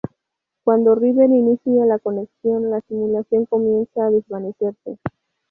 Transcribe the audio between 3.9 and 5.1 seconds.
a desvanecerse.